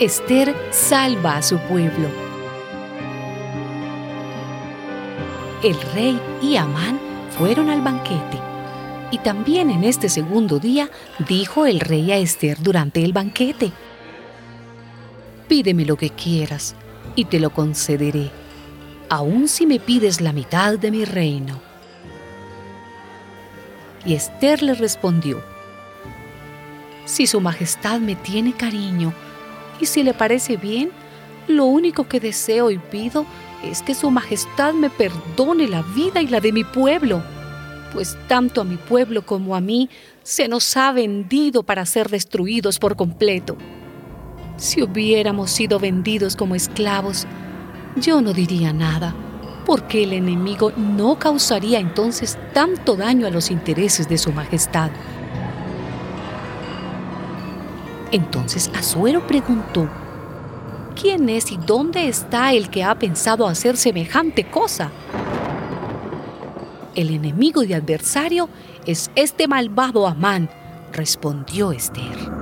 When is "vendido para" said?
40.92-41.86